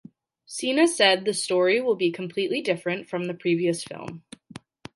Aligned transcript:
Sinha 0.47 0.87
said 0.87 1.25
the 1.25 1.33
story 1.35 1.79
will 1.79 1.93
be 1.93 2.09
completely 2.11 2.59
different 2.61 3.07
from 3.07 3.25
the 3.27 3.35
previous 3.35 3.83
film. 3.83 4.23